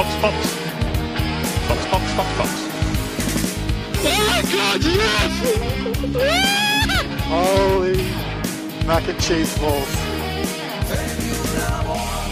[0.00, 0.34] Fox, Fox.
[1.68, 2.50] Fox, Fox, Fox, Fox.
[4.02, 5.32] Oh my god, yes!
[7.28, 8.00] Holy
[8.86, 9.92] mac and cheese balls.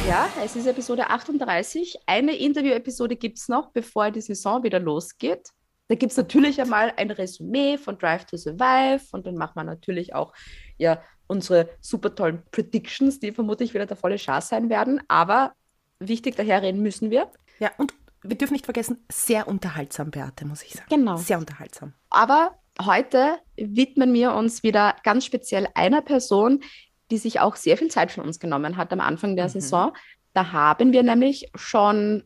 [0.09, 1.99] Ja, es ist Episode 38.
[2.07, 5.51] Eine Interview-Episode gibt es noch, bevor die Saison wieder losgeht.
[5.89, 9.65] Da gibt es natürlich einmal ein Resümee von Drive to Survive und dann machen wir
[9.65, 10.33] natürlich auch
[10.79, 15.03] ja, unsere super tollen Predictions, die vermutlich wieder der volle Chance sein werden.
[15.07, 15.53] Aber
[15.99, 17.31] wichtig daher reden müssen wir.
[17.59, 20.89] Ja, und wir dürfen nicht vergessen, sehr unterhaltsam, Beate, muss ich sagen.
[20.91, 21.17] Genau.
[21.17, 21.95] Sehr unterhaltsam.
[22.11, 26.63] Aber heute widmen wir uns wieder ganz speziell einer Person,
[27.11, 29.51] die sich auch sehr viel Zeit von uns genommen hat am Anfang der Mhm.
[29.51, 29.93] Saison.
[30.35, 32.25] Da haben wir nämlich schon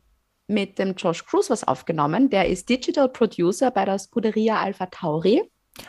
[0.49, 2.29] mit dem Josh Cruz was aufgenommen.
[2.31, 5.43] Der ist Digital Producer bei der Scuderia Alpha Tauri.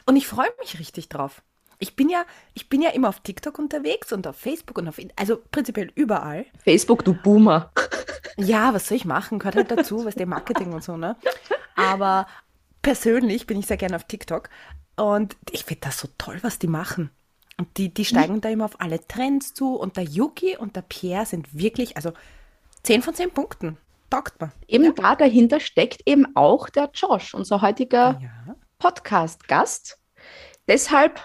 [0.06, 1.42] Und ich freue mich richtig drauf.
[1.84, 2.24] Ich bin ja,
[2.54, 6.46] ich bin ja immer auf TikTok unterwegs und auf Facebook und auf, also prinzipiell überall.
[6.64, 7.74] Facebook, du Boomer.
[8.38, 9.38] Ja, was soll ich machen?
[9.38, 11.18] Gehört halt dazu, was der Marketing und so, ne?
[11.76, 12.26] Aber
[12.82, 14.50] persönlich bin ich sehr gerne auf TikTok
[14.96, 17.10] und ich finde das so toll, was die machen.
[17.58, 20.84] Und die, die steigen da immer auf alle Trends zu und der Yuki und der
[20.84, 22.14] Pierre sind wirklich, also
[22.84, 23.78] 10 von 10 Punkten.
[24.10, 24.54] Taugt man.
[24.68, 28.56] Eben da dahinter steckt eben auch der Josh, unser heutiger Ja.
[28.80, 30.00] Podcast-Gast.
[30.68, 31.20] Deshalb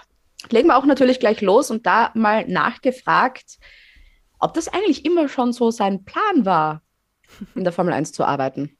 [0.49, 3.57] legen wir auch natürlich gleich los und da mal nachgefragt,
[4.39, 6.81] ob das eigentlich immer schon so sein Plan war,
[7.55, 8.71] in der Formel 1 zu arbeiten.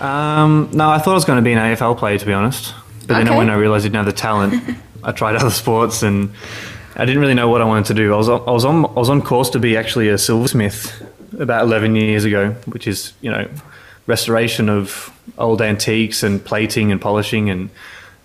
[0.00, 2.72] Um, no, I thought I was going to be an AFL player, to be honest.
[3.06, 3.36] But then Okay.
[3.36, 4.62] when I realised I didn't have the talent,
[5.02, 6.30] I tried other sports, and
[6.94, 8.14] I didn't really know what I wanted to do.
[8.14, 10.92] I was on, I was on I was on course to be actually a silversmith
[11.40, 13.48] about eleven years ago, which is you know
[14.08, 17.70] restoration of old antiques and plating and polishing, and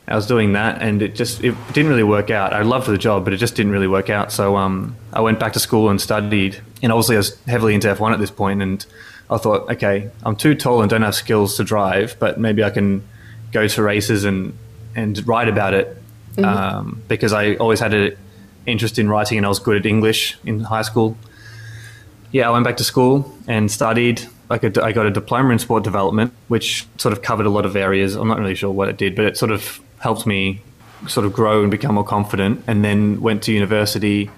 [0.07, 2.53] I was doing that, and it just it didn't really work out.
[2.53, 4.31] I loved the job, but it just didn't really work out.
[4.31, 7.87] So um, I went back to school and studied, and obviously I was heavily into
[7.89, 8.83] F1 at this point, and
[9.29, 12.72] I thought, okay, I'm too tall and don't have skills to drive, but maybe I
[12.72, 13.03] can
[13.51, 14.57] go to races and
[14.95, 15.97] and write about it
[16.38, 18.16] um, because I always had an
[18.66, 21.17] interest in writing, and I was good at English in high school.
[22.31, 24.27] Yeah, I went back to school and studied.
[24.53, 27.66] Like a, I got a diploma in sport development, which sort of covered a lot
[27.66, 28.14] of areas.
[28.14, 30.62] I'm not really sure what it did, but it sort of helped me
[31.08, 32.64] sort of grow and become more confident.
[32.68, 34.30] And then went to university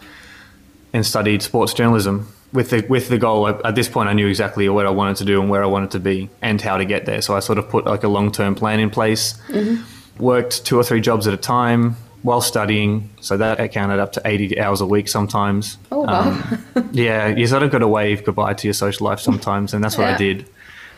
[0.93, 3.49] and studied sports journalism with the with the goal.
[3.49, 5.91] At this point, I knew exactly what I wanted to do and where I wanted
[5.91, 7.21] to be and how to get there.
[7.21, 9.33] So I sort of put like a long term plan in place.
[9.49, 10.23] Mm-hmm.
[10.23, 14.21] Worked two or three jobs at a time while studying, so that accounted up to
[14.25, 15.77] 80 hours a week sometimes.
[15.91, 16.31] Oh, wow.
[16.75, 19.83] Um, yeah, you sort of got to wave goodbye to your social life sometimes, and
[19.83, 20.15] that's what Yeah.
[20.15, 20.49] I did.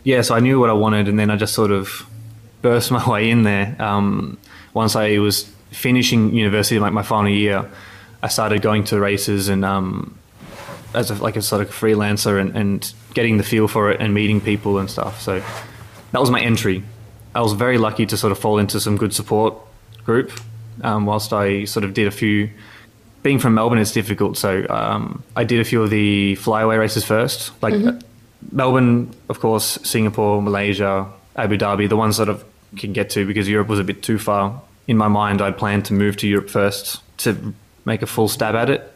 [0.05, 2.07] Yeah, so I knew what I wanted, and then I just sort of
[2.61, 3.75] burst my way in there.
[3.77, 4.37] Um,
[4.73, 7.69] once I was finishing university, like my final year,
[8.23, 10.17] I started going to races and um,
[10.93, 14.13] as a, like a sort of freelancer and, and getting the feel for it and
[14.13, 15.21] meeting people and stuff.
[15.21, 15.43] So
[16.13, 16.83] that was my entry.
[17.35, 19.55] I was very lucky to sort of fall into some good support
[20.05, 20.31] group.
[20.83, 22.49] Um, whilst I sort of did a few,
[23.23, 24.37] being from Melbourne, it's difficult.
[24.37, 27.93] So um, I did a few of the flyaway races first, like uh,
[28.51, 32.37] Melbourne, of course, Singapore, Malaysia, Abu Dhabi, the ones that I
[32.77, 34.61] can get to because Europe was a bit too far.
[34.87, 37.53] In my mind, I planned to move to Europe first to
[37.85, 38.93] make a full stab at it.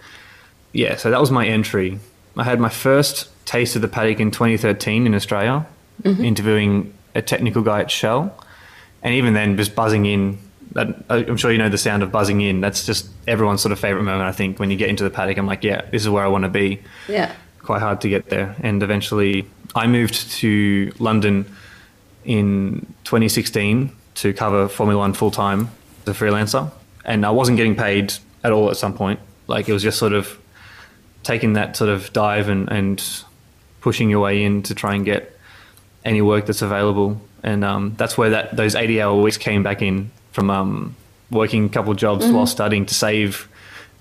[0.74, 2.00] Yeah, so that was my entry.
[2.38, 5.66] I had my first taste of the paddock in 2013 in Australia,
[6.24, 8.34] interviewing a technical guy at Shell.
[9.04, 10.38] And even then, just buzzing in,
[10.76, 12.62] I'm sure you know the sound of buzzing in.
[12.62, 15.38] That's just everyone's sort of favorite moment, I think, when you get into the paddock.
[15.38, 17.32] I'm like, yeah, this is where I want to be Yeah.
[17.62, 18.56] quite hard to get there.
[18.62, 21.46] And eventually, I moved to London
[22.26, 25.70] in 2016 to cover Formula One full time
[26.06, 26.72] as a freelancer.
[27.04, 29.20] And I wasn't getting paid at all at some point.
[29.48, 30.38] Like, it was just sort of
[31.24, 33.04] taking that sort of dive and, and
[33.82, 35.38] pushing your way in to try and get
[36.06, 37.20] any work that's available.
[37.44, 40.96] And um, that's where that those 80 hour weeks came back in from um,
[41.30, 43.48] working a couple of jobs while studying to save,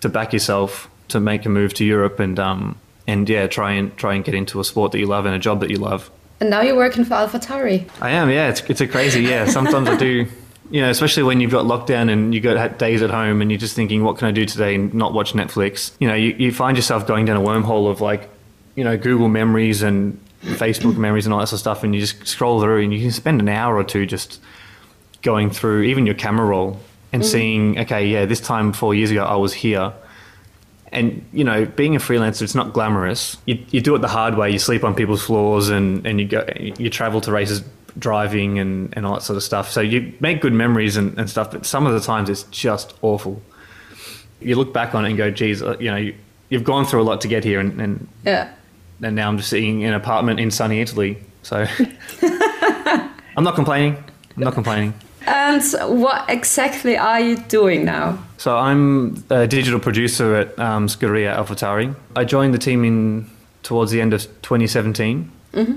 [0.01, 3.97] to back yourself, to make a move to Europe and um, and yeah, try and
[3.97, 6.11] try and get into a sport that you love and a job that you love.
[6.41, 7.89] And now you're working for Alpha Tauri.
[8.01, 8.49] I am, yeah.
[8.49, 9.47] It's it's a crazy, yeah.
[9.47, 10.27] Sometimes I do,
[10.71, 13.61] you know, especially when you've got lockdown and you got days at home and you're
[13.61, 15.93] just thinking, what can I do today and not watch Netflix?
[16.01, 18.31] You know, you, you find yourself going down a wormhole of like,
[18.75, 22.01] you know, Google memories and Facebook memories and all that sort of stuff, and you
[22.01, 24.41] just scroll through and you can spend an hour or two just
[25.23, 26.79] going through even your camera roll
[27.13, 29.93] and seeing, okay, yeah, this time four years ago I was here.
[30.93, 33.37] And you know, being a freelancer, it's not glamorous.
[33.47, 34.51] You, you do it the hard way.
[34.51, 37.63] You sleep on people's floors, and, and you go, you travel to races
[37.99, 39.71] driving and, and all that sort of stuff.
[39.71, 42.95] So you make good memories and, and stuff, but some of the times it's just
[43.03, 43.41] awful.
[44.41, 46.13] You look back on it and go, geez, uh, you know,
[46.49, 48.53] you've gone through a lot to get here, and and, Yeah.
[49.03, 51.19] and now I'm just sitting in an apartment in sunny Italy.
[51.43, 51.67] So
[52.23, 53.97] I'm not complaining.
[54.37, 54.93] I'm not complaining.
[55.31, 55.63] And
[56.01, 58.19] what exactly are you doing now?
[58.37, 61.95] So I'm a digital producer at um, Scuderia AlphaTauri.
[62.17, 63.31] I joined the team in
[63.63, 65.31] towards the end of 2017.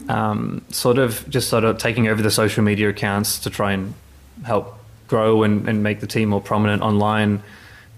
[0.09, 3.93] Um, sort of just sort of taking over the social media accounts to try and
[4.43, 4.75] help
[5.07, 7.43] grow and, and make the team more prominent online.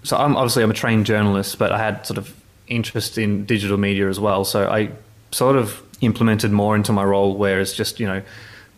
[0.04, 2.36] So I'm obviously I'm a trained journalist, but I had sort of
[2.68, 4.44] interest in digital media as well.
[4.44, 4.90] So I
[5.32, 8.22] sort of implemented more into my role, where it's just you know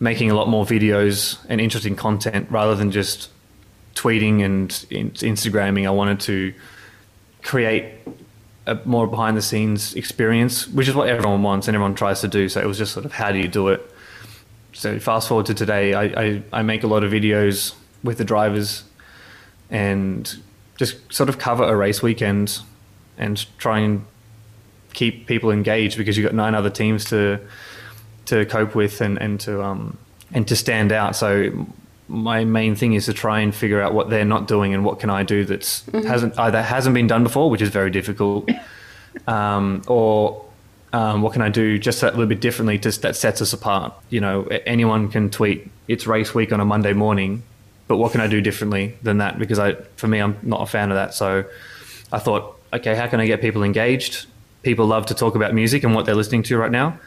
[0.00, 3.30] making a lot more videos and interesting content rather than just
[3.94, 5.86] tweeting and in- Instagramming.
[5.86, 6.54] I wanted to
[7.42, 7.94] create
[8.66, 12.28] a more behind the scenes experience, which is what everyone wants and everyone tries to
[12.28, 12.48] do.
[12.48, 13.90] So it was just sort of how do you do it?
[14.72, 17.74] So fast forward to today, I, I, I make a lot of videos
[18.04, 18.84] with the drivers
[19.70, 20.40] and
[20.76, 22.60] just sort of cover a race weekend
[23.16, 24.04] and try and
[24.92, 27.40] keep people engaged because you've got nine other teams to
[28.28, 29.98] to cope with and, and to um
[30.32, 31.16] and to stand out.
[31.16, 31.66] So
[32.08, 34.98] my main thing is to try and figure out what they're not doing and what
[35.00, 38.48] can I do that's hasn't either hasn't been done before, which is very difficult,
[39.26, 40.44] um, or
[40.92, 43.92] um, what can I do just a little bit differently to, that sets us apart.
[44.08, 47.42] You know, anyone can tweet it's race week on a Monday morning,
[47.88, 49.38] but what can I do differently than that?
[49.38, 51.14] Because I, for me, I'm not a fan of that.
[51.14, 51.44] So
[52.12, 54.26] I thought, okay, how can I get people engaged?
[54.62, 56.98] People love to talk about music and what they're listening to right now.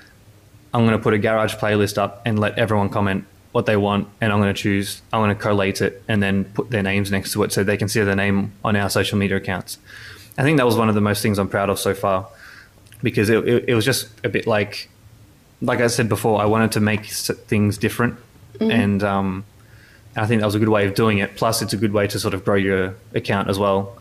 [0.73, 4.07] I'm going to put a garage playlist up and let everyone comment what they want,
[4.21, 5.01] and I'm going to choose.
[5.11, 7.75] I'm going to collate it and then put their names next to it so they
[7.75, 9.77] can see their name on our social media accounts.
[10.37, 12.27] I think that was one of the most things I'm proud of so far,
[13.03, 14.89] because it, it, it was just a bit like,
[15.61, 18.15] like I said before, I wanted to make things different,
[18.61, 19.43] and um,
[20.15, 21.35] I think that was a good way of doing it.
[21.35, 23.97] Plus, it's a good way to sort of grow your account as well.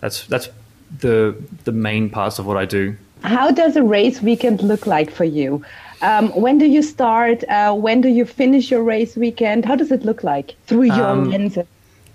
[0.00, 0.50] That's that's
[0.98, 2.96] the the main parts of what I do.
[3.22, 5.64] How does a race weekend look like for you?
[6.02, 7.44] Um, when do you start?
[7.48, 9.64] Uh, when do you finish your race weekend?
[9.64, 11.66] How does it look like through your Um, lenses?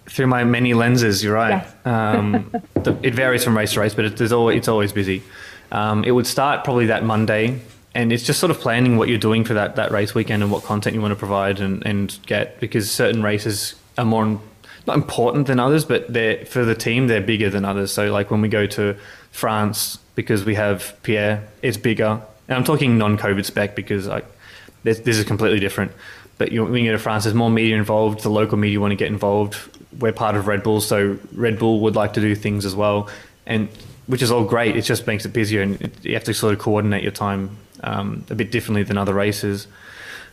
[0.09, 1.23] through my many lenses.
[1.23, 1.49] You're right.
[1.63, 1.73] Yes.
[1.85, 5.21] Um, the, it varies from race to race, but it, there's always, it's always busy.
[5.71, 7.59] Um, it would start probably that Monday,
[7.93, 10.51] and it's just sort of planning what you're doing for that, that race weekend and
[10.51, 14.39] what content you want to provide and, and get because certain races are more
[14.85, 17.91] not important than others, but they're for the team they're bigger than others.
[17.91, 18.95] So like when we go to
[19.31, 22.21] France because we have Pierre, it's bigger.
[22.47, 24.07] And I'm talking non-COVID spec because
[24.83, 25.91] this, this is completely different.
[26.37, 28.21] But you, when you go to France, there's more media involved.
[28.21, 29.57] The local media want to get involved.
[29.99, 33.09] We're part of Red Bull, so Red Bull would like to do things as well,
[33.45, 33.69] and
[34.05, 34.75] which is all great.
[34.75, 37.57] It just makes it busier, and it, you have to sort of coordinate your time
[37.83, 39.67] um, a bit differently than other races.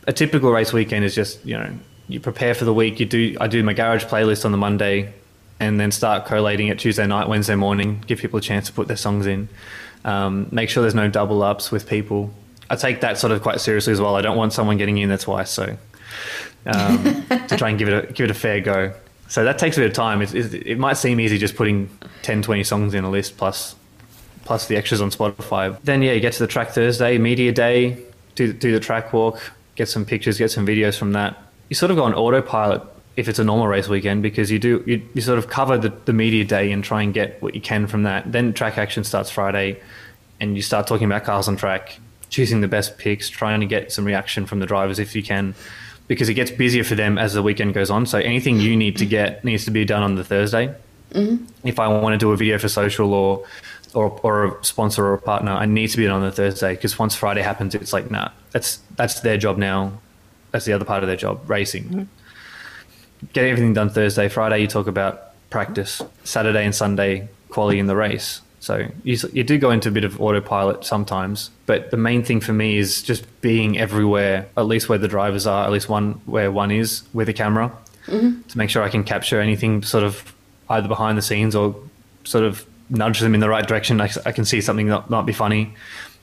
[0.07, 1.73] A typical race weekend is just you know
[2.07, 2.99] you prepare for the week.
[2.99, 5.11] You do I do my garage playlist on the Monday,
[5.59, 8.03] and then start collating it Tuesday night, Wednesday morning.
[8.05, 9.49] Give people a chance to put their songs in.
[10.05, 12.31] Um, make sure there's no double ups with people.
[12.69, 14.15] I take that sort of quite seriously as well.
[14.15, 15.77] I don't want someone getting in there twice, so
[16.67, 18.93] um, to try and give it a, give it a fair go.
[19.27, 20.21] So that takes a bit of time.
[20.21, 21.89] It's, it's, it might seem easy just putting
[22.21, 23.75] 10, 20 songs in a list plus
[24.45, 25.77] plus the extras on Spotify.
[25.81, 27.97] Then yeah, you get to the track Thursday, media day,
[28.35, 29.41] do do the track walk,
[29.75, 31.35] get some pictures, get some videos from that.
[31.69, 32.83] You sort of go on autopilot
[33.15, 35.89] if it's a normal race weekend because you do you, you sort of cover the,
[36.05, 38.31] the media day and try and get what you can from that.
[38.31, 39.79] Then track action starts Friday,
[40.39, 43.91] and you start talking about cars on track, choosing the best picks, trying to get
[43.91, 45.55] some reaction from the drivers if you can,
[46.07, 48.05] because it gets busier for them as the weekend goes on.
[48.05, 50.75] So anything you need to get needs to be done on the Thursday.
[51.11, 51.45] Mm-hmm.
[51.63, 53.45] If I want to do a video for social or
[53.93, 56.99] or, or a sponsor or a partner, I need to be on the Thursday because
[56.99, 59.93] once Friday happens, it's like nah, that's that's their job now.
[60.51, 61.83] That's the other part of their job, racing.
[61.85, 62.03] Mm-hmm.
[63.33, 64.29] Get everything done Thursday.
[64.29, 66.01] Friday, you talk about practice.
[66.23, 68.41] Saturday and Sunday, quality in the race.
[68.59, 72.41] So you, you do go into a bit of autopilot sometimes, but the main thing
[72.41, 76.13] for me is just being everywhere, at least where the drivers are, at least one
[76.25, 77.71] where one is with a camera,
[78.07, 78.41] mm-hmm.
[78.41, 80.33] to make sure I can capture anything sort of
[80.69, 81.75] either behind the scenes or
[82.23, 84.01] sort of nudge them in the right direction.
[84.01, 85.75] i can see something that might be funny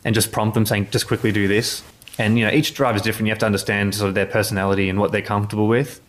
[0.05, 1.83] and just prompt them saying, just quickly do this.
[2.19, 3.29] And, you know, each driver is different.
[3.29, 6.01] You have to understand sort of their personality and what they're comfortable with.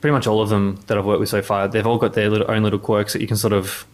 [0.00, 2.30] Pretty much all of them that I've worked with so far, they've all got their
[2.30, 3.86] little, own little quirks that you can sort of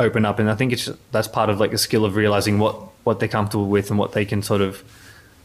[0.00, 0.38] open up.
[0.38, 3.28] And I think it's that's part of like a skill of realizing what, what they're
[3.28, 4.82] comfortable with and what they can sort of,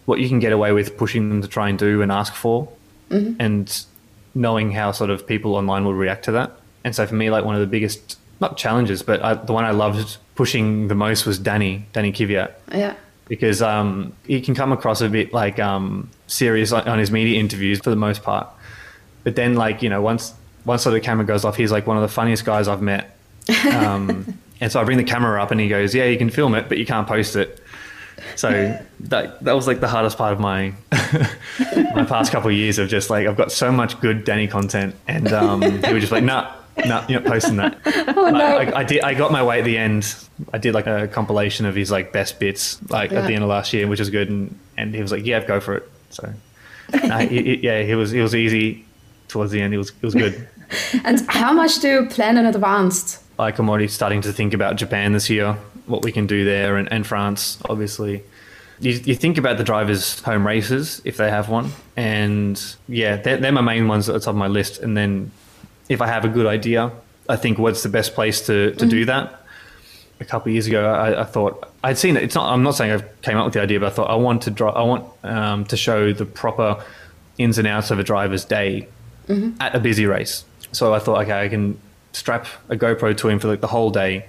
[0.05, 2.69] what you can get away with pushing them to try and do and ask for.
[3.09, 3.85] And
[4.35, 6.51] knowing how sort of people online will react to that.
[6.83, 9.63] And so for me, like one of the biggest, not challenges, but I, the one
[9.65, 12.95] I loved pushing the most was Danny, Danny Kvyat Yeah.
[13.27, 17.79] because um, he can come across a bit like um, serious on his media interviews
[17.79, 18.47] for the most part.
[19.23, 20.33] But then, like you know, once
[20.65, 22.81] once sort of the camera goes off, he's like one of the funniest guys I've
[22.81, 23.17] met.
[23.73, 26.55] Um, And so I bring the camera up, and he goes, "Yeah, you can film
[26.55, 27.61] it, but you can't post it."
[28.35, 28.49] So
[29.01, 30.73] that that was like the hardest part of my
[31.93, 34.95] my past couple of years of just like I've got so much good Danny content,
[35.07, 36.51] and um, he was just like, "Nah,
[36.87, 37.77] nah, you're not posting that."
[38.17, 38.39] Oh no.
[38.57, 39.03] I, I did.
[39.03, 40.15] I got my way at the end.
[40.51, 43.19] I did like a compilation of his like best bits, like Yeah.
[43.19, 44.27] at the end of last year, which was good.
[44.29, 46.33] And, and he was like, "Yeah, go for it." So,
[46.91, 48.09] he, he- yeah, he was.
[48.09, 48.85] He was easy
[49.27, 49.73] towards the end.
[49.73, 49.89] It was.
[49.89, 50.47] It was good.
[51.05, 53.23] and how much do you plan in advance?
[53.37, 55.53] like I'm already starting to think about Japan this year,
[55.85, 58.23] what we can do there, and, and France, obviously.
[58.79, 63.37] You, you think about the drivers' home races if they have one, and yeah, they're,
[63.37, 64.79] they're my main ones at the top of my list.
[64.79, 65.31] And then
[65.89, 66.91] if I have a good idea,
[67.29, 69.43] I think what's the best place to, to do that.
[70.19, 72.23] A couple of years ago, I, I thought I'd seen it.
[72.23, 72.51] It's not.
[72.51, 74.51] I'm not saying I came up with the idea, but I thought I want to
[74.51, 74.71] draw.
[74.71, 76.83] I want um, to show the proper
[77.37, 78.87] ins and outs of a driver's day
[79.27, 79.61] Mm-hmm.
[79.61, 80.45] at a busy race.
[80.71, 81.79] So I thought, okay, I can
[82.13, 84.25] strap a GoPro to him for like the whole day.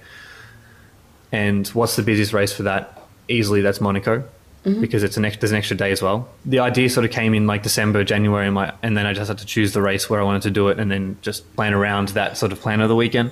[1.31, 3.01] And what's the busiest race for that?
[3.27, 4.23] Easily, that's Monaco,
[4.65, 4.81] mm-hmm.
[4.81, 6.27] because it's an ex- there's an extra day as well.
[6.45, 9.27] The idea sort of came in like December, January, and, my, and then I just
[9.27, 11.73] had to choose the race where I wanted to do it, and then just plan
[11.73, 13.31] around that sort of plan of the weekend.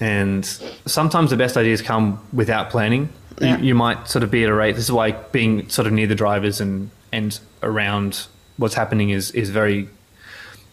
[0.00, 0.44] And
[0.86, 3.08] sometimes the best ideas come without planning.
[3.40, 3.58] Yeah.
[3.58, 4.76] You, you might sort of be at a rate.
[4.76, 8.26] This is why being sort of near the drivers and and around
[8.56, 9.88] what's happening is is very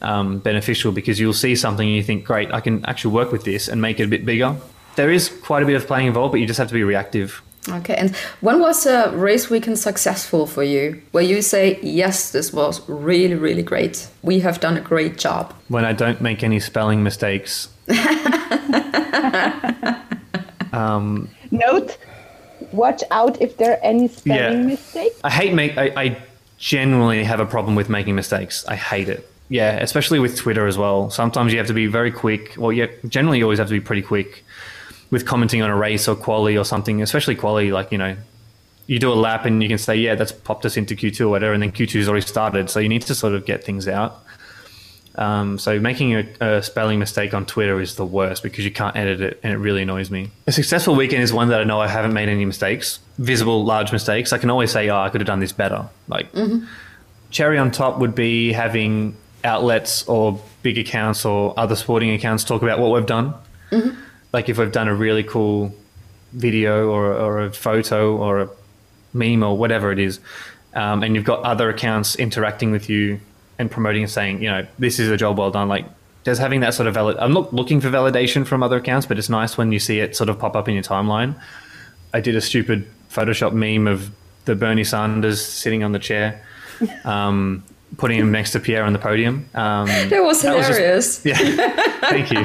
[0.01, 3.43] um, beneficial because you'll see something and you think, great, I can actually work with
[3.43, 4.55] this and make it a bit bigger.
[4.95, 7.41] There is quite a bit of playing involved, but you just have to be reactive.
[7.67, 11.01] Okay, and when was a race weekend successful for you?
[11.11, 14.07] Where you say, yes, this was really, really great.
[14.23, 15.53] We have done a great job.
[15.67, 17.67] When I don't make any spelling mistakes,
[20.73, 21.97] um, Note,
[22.71, 24.65] watch out if there are any spelling Yeah.
[24.65, 25.19] mistakes.
[25.23, 25.77] I hate make.
[25.77, 26.17] I, I
[26.57, 28.65] genuinely have a problem with making mistakes.
[28.67, 29.29] I hate it.
[29.49, 31.09] Yeah, especially with Twitter as well.
[31.09, 32.53] Sometimes you have to be very quick.
[32.57, 34.43] Well, yeah, generally you always have to be pretty quick
[35.09, 37.01] with commenting on a race or quality or something.
[37.01, 38.15] Especially quality, like you know,
[38.85, 41.29] you do a lap and you can say, yeah, that's popped us into Q2 or
[41.29, 42.69] whatever, and then Q2's already started.
[42.69, 44.23] So you need to sort of get things out.
[45.15, 48.95] Um, so making a, a spelling mistake on Twitter is the worst because you can't
[48.95, 50.29] edit it, and it really annoys me.
[50.45, 53.91] A successful weekend is one that I know I haven't made any mistakes, visible large
[53.91, 54.31] mistakes.
[54.31, 56.27] I can always say, "Oh, I could have done this better." Like
[57.31, 62.61] cherry on top would be having outlets or big accounts or other sporting accounts talk
[62.61, 63.33] about what we've done.
[64.33, 65.73] Like if we've done a really cool
[66.33, 68.49] video or, or a photo or a
[69.13, 70.19] meme or whatever it is,
[70.73, 73.19] um, and you've got other accounts interacting with you
[73.57, 75.67] and promoting and saying, you know, this is a job well done.
[75.67, 75.85] Like,
[76.23, 77.17] just having that sort of valid.
[77.17, 80.15] I'm not looking for validation from other accounts, but it's nice when you see it
[80.15, 81.35] sort of pop up in your timeline.
[82.13, 84.11] I did a stupid Photoshop meme of
[84.45, 86.43] the Bernie Sanders sitting on the chair,
[87.03, 87.63] um,
[87.97, 89.49] putting him next to Pierre on the podium.
[89.53, 91.25] Um, That was That was just- hilarious.
[91.25, 92.43] yeah, thank you.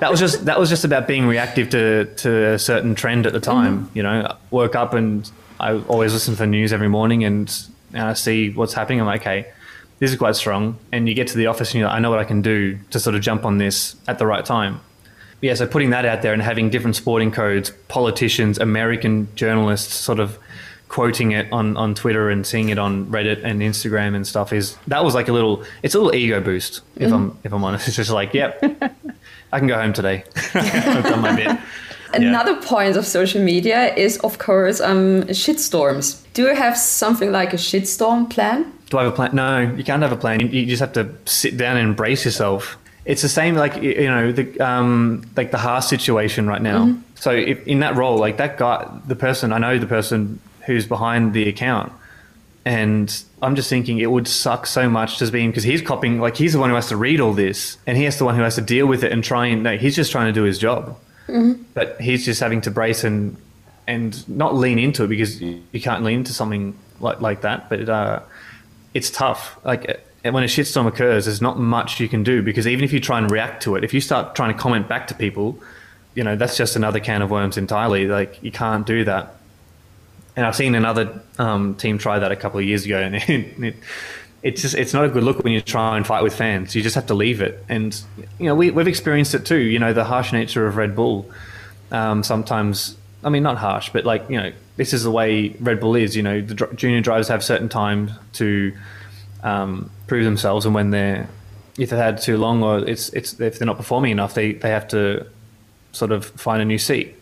[0.00, 3.32] That was just that was just about being reactive to to a certain trend at
[3.32, 3.90] the time.
[3.94, 7.52] You know, I woke up and I always listen to the news every morning and,
[7.92, 8.98] and I see what's happening.
[9.00, 9.46] I'm like, okay,
[10.00, 10.76] this is quite strong.
[10.90, 12.78] And you get to the office and you're like, I know what I can do
[12.90, 14.80] to sort of jump on this at the right time.
[15.40, 20.18] Yeah, so putting that out there and having different sporting codes, politicians, American journalists sort
[20.18, 20.36] of
[20.92, 24.76] quoting it on, on Twitter and seeing it on Reddit and Instagram and stuff is
[24.88, 27.88] that was like a little it's a little ego boost if I'm if I'm honest.
[27.92, 28.62] It's just like, yep,
[29.52, 30.24] I can go home today.
[30.54, 31.58] I've done my bit.
[32.12, 36.22] Another point of social media is, of course, um, shitstorms.
[36.34, 38.70] Do you have something like a shitstorm plan?
[38.90, 39.34] Do I have a plan?
[39.34, 40.40] No, you can't have a plan.
[40.40, 42.76] You, you just have to sit down and embrace yourself.
[43.06, 46.94] It's the same, like you know, the um, like the Haas situation right now.
[47.14, 50.86] So if, in that role, like that guy, the person I know, the person who's
[50.86, 51.92] behind the account,
[52.64, 56.36] and I'm just thinking it would suck so much just being because he's copying, like
[56.36, 58.54] he's the one who has to read all this, and he's the one who has
[58.54, 59.62] to deal with it and try and.
[59.62, 60.96] No, he's just trying to do his job,
[61.74, 63.36] but he's just having to brace and
[63.86, 67.68] and not lean into it because you can't lean into something like like that.
[67.68, 68.20] But uh,
[68.94, 69.58] it's tough.
[69.64, 69.88] Like
[70.24, 73.00] uh, when a shitstorm occurs, there's not much you can do because even if you
[73.00, 75.58] try and react to it, if you start trying to comment back to people,
[76.14, 78.06] you know that's just another can of worms entirely.
[78.06, 79.34] Like you can't do that.
[80.34, 83.62] And I've seen another um, team try that a couple of years ago, and it,
[83.62, 83.76] it,
[84.42, 86.74] it's just it's not a good look when you try and fight with fans.
[86.74, 87.64] You just have to leave it.
[87.68, 88.00] And
[88.38, 89.58] you know we we've experienced it too.
[89.58, 91.30] You know the harsh nature of Red Bull.
[91.90, 95.80] Um, sometimes, I mean, not harsh, but like you know, this is the way Red
[95.80, 96.16] Bull is.
[96.16, 98.72] You know, the dr- junior drivers have certain time to
[99.42, 101.28] um, prove themselves, and when they're
[101.78, 104.70] if they've had too long or it's it's if they're not performing enough, they they
[104.70, 105.26] have to
[105.92, 107.14] sort of find a new seat.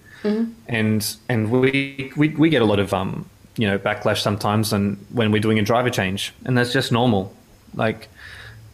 [0.68, 5.04] And and we, we we get a lot of um you know backlash sometimes, and
[5.12, 7.34] when we're doing a driver change, and that's just normal.
[7.74, 8.08] Like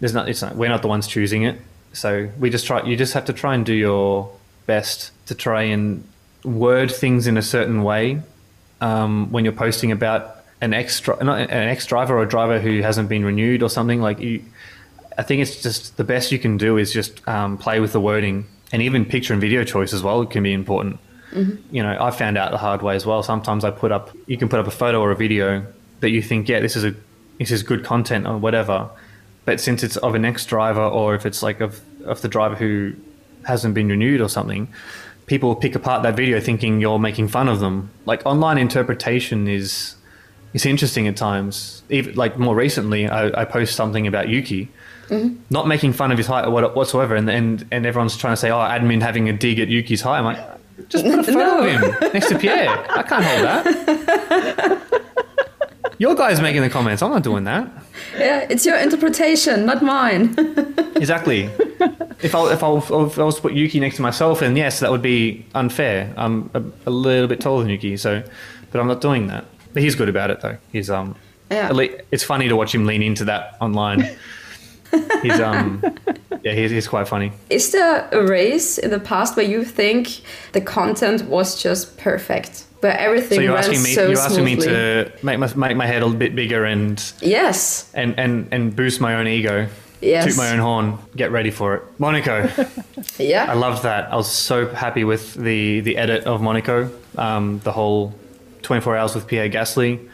[0.01, 1.61] there's not it's not we're not the ones choosing it,
[1.93, 2.83] so we just try.
[2.83, 4.31] You just have to try and do your
[4.67, 6.05] best to try and
[6.45, 8.23] word things in a certain way
[8.81, 13.09] um, when you're posting about an ex an ex driver or a driver who hasn't
[13.09, 14.43] been renewed or something like you.
[15.19, 18.01] I think it's just the best you can do is just um, play with the
[18.01, 20.99] wording and even picture and video choice as well can be important.
[21.37, 21.75] Mm-hmm.
[21.75, 23.23] You know, I found out the hard way as well.
[23.23, 25.67] Sometimes I put up, you can put up a photo or a video
[26.01, 26.95] that you think, yeah, this is a,
[27.39, 28.89] this is good content or whatever.
[29.45, 32.57] But since it's of an ex driver or if it's like of, of the driver
[32.57, 32.95] who
[33.45, 34.69] hasn't been renewed or something,
[35.27, 37.91] people pick apart that video thinking you're making fun of them.
[38.07, 39.95] Like online interpretation is
[40.55, 41.83] is interesting at times.
[41.91, 44.71] Even like more recently, I, I post something about Yuki,
[45.09, 45.37] mm-hmm.
[45.51, 48.51] not making fun of his height or whatsoever, and, and and everyone's trying to say,
[48.51, 50.19] oh, admin having a dig at Yuki's height.
[50.19, 50.56] I'm like,
[50.89, 51.67] just put a photo of
[52.01, 52.69] him next to Pierre.
[52.91, 54.83] I can't hold that.
[55.99, 57.03] Your guy's making the comments.
[57.03, 57.71] I'm not doing that.
[58.19, 60.35] Yeah, it's your interpretation, not mine.
[60.97, 61.43] Exactly.
[62.23, 64.81] if I if I, if I was to put Yuki next to myself, then yes,
[64.81, 66.15] that would be unfair.
[66.17, 68.23] I'm a, a little bit taller than Yuki, so,
[68.73, 69.45] but I'm not doing that.
[69.75, 70.57] But he's good about it though.
[70.73, 71.15] He's um,
[71.51, 71.71] Yeah.
[72.11, 74.09] it's funny to watch him lean into that online.
[75.23, 75.83] He's um,
[76.43, 77.33] yeah, he's, he's quite funny.
[77.51, 80.21] Is there a race in the past where you think
[80.53, 82.65] the content was just perfect?
[82.81, 85.87] Where everything So you're asking me, so you're asking me to make my make my
[85.87, 87.91] head a little bit bigger and Yes.
[87.95, 89.69] and and and boost my own ego.
[90.03, 90.27] Yes.
[90.27, 90.99] Toot my own horn.
[91.17, 92.49] Get ready for it, Monaco.
[93.19, 93.47] Yeah.
[93.51, 94.13] I loved that.
[94.13, 98.15] I was so happy with the the edit of Monaco, um, the whole
[98.61, 100.07] 24 hours with Pierre Gasly.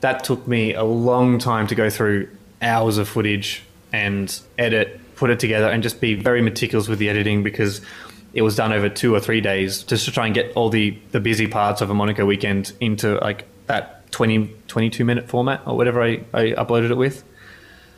[0.00, 2.28] That took me a long time to go through
[2.62, 3.62] hours of footage
[3.94, 7.80] and edit, put it together, and just be very meticulous with the editing because
[8.32, 10.98] it was done over two or three days just to try and get all the
[11.12, 15.76] the busy parts of a Monaco weekend into like that 20 22 minute format or
[15.76, 17.22] whatever I, I uploaded it with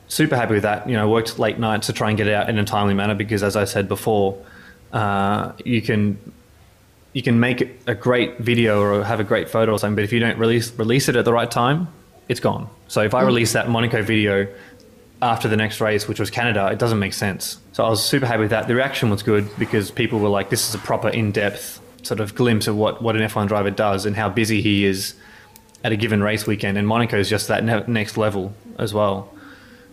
[0.08, 0.88] super happy with that.
[0.88, 3.14] You know, worked late nights to try and get it out in a timely manner
[3.14, 4.42] because, as I said before,
[4.92, 6.18] uh, you can
[7.12, 10.12] you can make a great video or have a great photo or something, but if
[10.12, 11.88] you don't release release it at the right time,
[12.28, 12.68] it's gone.
[12.88, 14.46] So if I release that Monaco video
[15.22, 17.58] after the next race, which was Canada, it doesn't make sense.
[17.72, 18.68] So I was super happy with that.
[18.68, 22.34] The reaction was good because people were like, "This is a proper in-depth sort of
[22.34, 25.14] glimpse of what what an F1 driver does and how busy he is
[25.82, 29.32] at a given race weekend." And Monaco is just that ne- next level as well.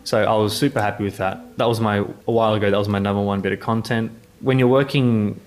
[0.04, 1.58] So I was super happy with that.
[1.58, 2.70] That was my a while ago.
[2.70, 4.12] That was my number one bit of content.
[4.42, 5.40] When you're working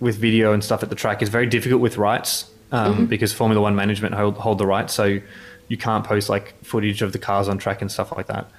[0.00, 3.60] with video and stuff at the track, it's very difficult with rights um, because Formula
[3.60, 5.20] One management hold, hold the rights, so
[5.68, 8.50] you can't post like footage of the cars on track and stuff like that.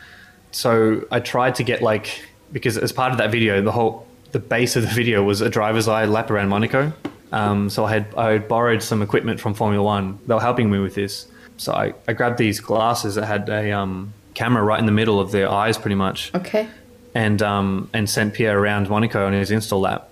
[0.52, 4.40] So I tried to get like because as part of that video, the whole the
[4.40, 6.94] base of the video was a driver's eye lap around Monaco.
[7.32, 10.20] Um, so I had I had borrowed some equipment from Formula One.
[10.28, 11.28] They were helping me with this.
[11.58, 15.20] So I, I grabbed these glasses that had a um, camera right in the middle
[15.20, 16.68] of their eyes, pretty much, Okay.
[17.14, 20.10] and um, and sent Pierre around Monaco on his install lap.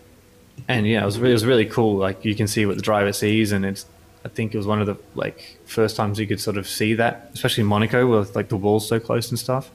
[0.67, 1.95] And yeah, it was really, it was really cool.
[1.95, 3.85] Like you can see what the driver sees, and it's
[4.25, 6.93] I think it was one of the like first times you could sort of see
[6.95, 9.71] that, especially in Monaco with like the walls so close and stuff.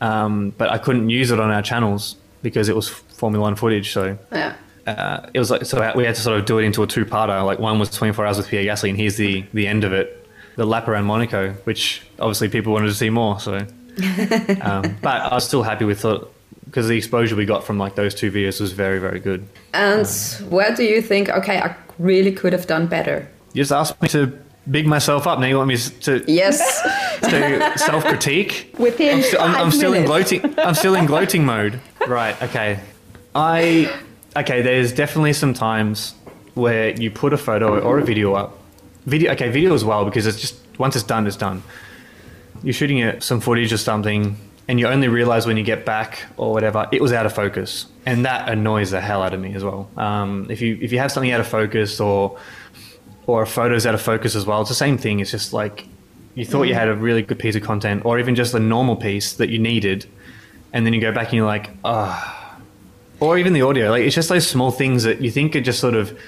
[0.00, 3.92] Um, but I couldn't use it on our channels because it was Formula One footage.
[3.92, 4.54] So Yeah.
[4.86, 7.44] uh, it was like so we had to sort of do it into a two-parter.
[7.44, 10.26] Like one was 24 hours with Pierre Gasly, and here's the the end of it,
[10.56, 13.38] the lap around Monaco, which obviously people wanted to see more.
[13.40, 13.54] So,
[14.60, 16.20] um, but I was still happy with it
[16.66, 19.46] because the exposure we got from like those two videos was very very good.
[19.72, 20.06] And
[20.50, 23.28] where do you think, okay, I really could have done better?
[23.54, 24.36] You just asked me to
[24.68, 25.38] big myself up.
[25.38, 26.82] Now you want me to Yes.
[27.22, 28.74] to self critique.
[28.78, 30.58] Within I'm, still, I'm, I'm still in gloating.
[30.58, 31.80] I'm still in gloating mode.
[32.06, 32.40] Right.
[32.42, 32.80] Okay.
[33.34, 33.96] I.
[34.36, 34.60] Okay.
[34.60, 36.14] There's definitely some times
[36.54, 38.58] where you put a photo or a video up.
[39.06, 39.32] Video.
[39.32, 39.50] Okay.
[39.50, 41.62] Video as well because it's just once it's done, it's done.
[42.64, 44.36] You're shooting it, some footage or something,
[44.66, 47.86] and you only realize when you get back or whatever it was out of focus,
[48.04, 49.88] and that annoys the hell out of me as well.
[49.96, 52.38] Um, if you if you have something out of focus or
[53.26, 54.60] or photos out of focus as well.
[54.60, 55.20] It's the same thing.
[55.20, 55.86] It's just like
[56.34, 58.96] you thought you had a really good piece of content, or even just a normal
[58.96, 60.06] piece that you needed,
[60.72, 62.58] and then you go back and you're like, ah,
[63.20, 63.90] or even the audio.
[63.90, 66.18] Like it's just those small things that you think are just sort of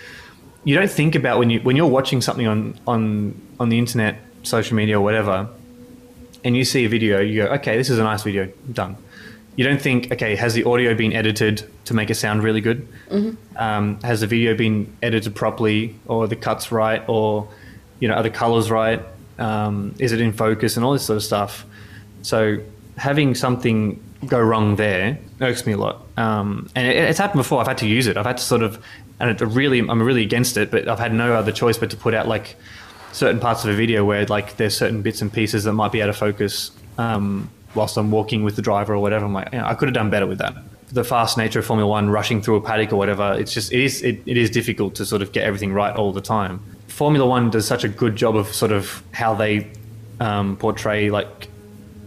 [0.64, 4.18] you don't think about when you when you're watching something on on on the internet,
[4.42, 5.48] social media, or whatever,
[6.44, 7.20] and you see a video.
[7.20, 8.96] You go, okay, this is a nice video, done.
[9.56, 12.86] You don't think, okay, has the audio been edited to make it sound really good?
[13.56, 17.48] um, has the video been edited properly or the cuts right or
[18.00, 19.02] you know are the colors right?
[19.38, 21.64] Um, is it in focus and all this sort of stuff?
[22.22, 22.58] So
[22.96, 26.02] having something go wrong there irks me a lot.
[26.16, 27.60] Um, and it, it's happened before.
[27.60, 28.16] I've had to use it.
[28.16, 28.82] I've had to sort of
[29.18, 31.96] and it really i'm really against it but i've had no other choice but to
[31.96, 32.54] put out like
[33.16, 36.02] certain parts of a video where like there's certain bits and pieces that might be
[36.02, 36.70] out of focus.
[36.98, 39.88] Um, whilst i'm walking with the driver or whatever i'm like you know, i could
[39.88, 40.54] have done better with that
[40.92, 43.80] the fast nature of Formula One, rushing through a paddock or whatever, it's just it
[43.80, 46.60] is it, it is difficult to sort of get everything right all the time.
[46.88, 49.70] Formula One does such a good job of sort of how they
[50.20, 51.48] um, portray like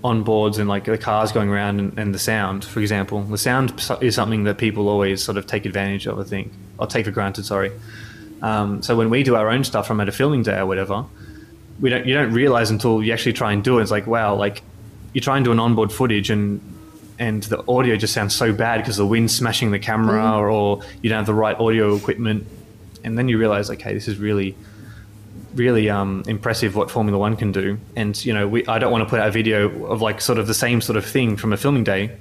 [0.04, 3.22] on boards and like the cars going around and, and the sound, for example.
[3.24, 6.88] The sound is something that people always sort of take advantage of, I think, or
[6.88, 7.46] take for granted.
[7.46, 7.72] Sorry.
[8.42, 11.06] Um, so when we do our own stuff from at a filming day or whatever,
[11.82, 13.82] we don't you don't realize until you actually try and do it.
[13.82, 14.64] It's like wow, like
[15.14, 16.62] you try and do an onboard footage and
[17.20, 20.82] and the audio just sounds so bad because the wind's smashing the camera or, or
[21.02, 22.48] you don't have the right audio equipment,
[23.04, 24.56] and then you realize okay, this is really
[25.54, 27.80] really um, impressive what Formula One can do.
[27.96, 30.38] And you know, we, I don't want to put out a video of like sort
[30.38, 32.18] of the same sort of thing from a filming day,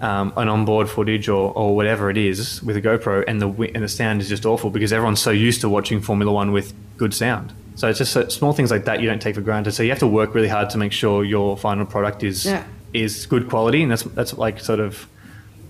[0.00, 3.84] um, an onboard footage or, or whatever it is with a GoPro, and the and
[3.84, 7.12] the sound is just awful because everyone's so used to watching Formula One with good
[7.12, 7.52] sound.
[7.74, 9.72] So it's just uh, small things like that you don't take for granted.
[9.72, 12.64] So you have to work really hard to make sure your final product is Yeah.
[12.92, 15.06] is good quality, and that's that's like sort of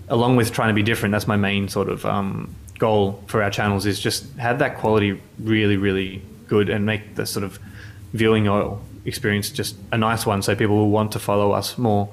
[0.09, 1.13] along with trying to be different.
[1.13, 5.21] That's my main sort of um, goal for our channels is just have that quality
[5.39, 7.57] really really good and make the sort of
[8.13, 12.07] viewing or experience just a nice one, so people will want to follow us more.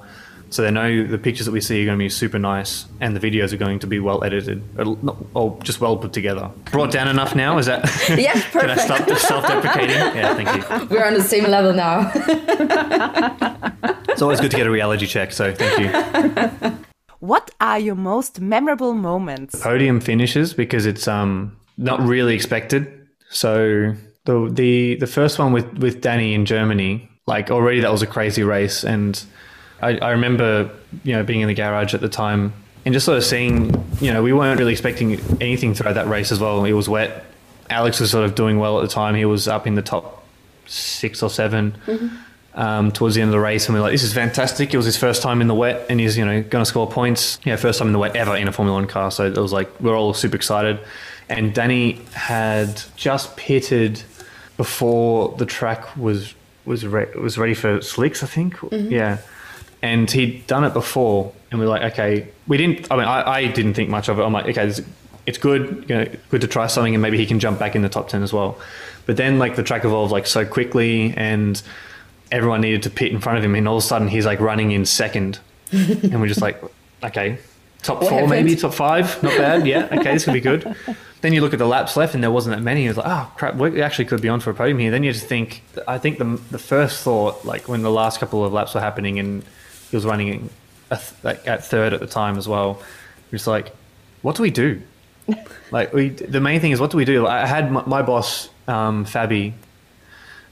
[0.51, 3.15] So they know the pictures that we see are going to be super nice, and
[3.17, 6.51] the videos are going to be well edited, or, not, or just well put together.
[6.73, 7.57] Brought down enough now?
[7.59, 7.85] Is that?
[8.19, 9.19] Yeah, Can I perfect.
[9.19, 9.97] stop self-deprecating?
[10.21, 10.89] Yeah, thank you.
[10.97, 12.11] We're on the same level now.
[14.09, 16.79] It's always good to get a reality check, so thank you.
[17.21, 19.61] What are your most memorable moments?
[19.63, 23.07] Podium finishes because it's um not really expected.
[23.31, 28.03] So the the the first one with with Danny in Germany, like already that was
[28.03, 29.23] a crazy race, and
[29.83, 30.71] I, I remember
[31.05, 32.53] you know being in the garage at the time
[32.85, 36.33] and just sort of seeing you know we weren't really expecting anything throughout that race
[36.33, 36.65] as well.
[36.65, 37.25] It was wet.
[37.69, 39.15] Alex was sort of doing well at the time.
[39.15, 40.27] He was up in the top
[40.67, 41.75] six or 7
[42.55, 44.77] um, towards the end of the race, and we were like, "This is fantastic!" It
[44.77, 47.39] was his first time in the wet, and he's you know going to score points.
[47.45, 49.11] Yeah, first time in the wet ever in a Formula One car.
[49.11, 50.81] So it was like we are all super excited.
[51.29, 54.03] And Danny had just pitted
[54.57, 58.57] before the track was was re- was ready for slicks, I think.
[58.73, 59.19] Yeah,
[59.83, 62.91] and he'd done it before, and we were like, okay, we didn't.
[62.91, 64.23] I mean, I, I didn't think much of it.
[64.23, 64.83] I'm like, okay, this,
[65.27, 67.83] it's good, you know, good to try something, and maybe he can jump back in
[67.83, 68.59] the top ten as well.
[69.07, 71.61] But then, like, the track evolved like so quickly, and
[72.31, 74.41] everyone needed to pit in front of him, and all of a sudden, he's like
[74.41, 75.41] running in second,
[75.73, 76.63] and we're just like,
[77.03, 77.39] okay,
[77.83, 78.31] top four, happened?
[78.31, 79.67] maybe top five, not bad.
[79.67, 80.77] Yeah, okay, this could be good.
[81.23, 82.85] Then you look at the laps left, and there wasn't that many.
[82.85, 84.91] It was like, oh crap, we actually could be on for a podium here.
[84.91, 88.45] Then you just think, I think the the first thought, like when the last couple
[88.45, 89.45] of laps were happening, and
[89.91, 90.51] he was running
[90.91, 92.83] a th- like at third at the time as well.
[93.31, 93.75] Just like,
[94.23, 94.83] what do we do?
[95.71, 97.27] like we, the main thing is what do we do?
[97.27, 99.53] I had my, my boss, um, Fabi.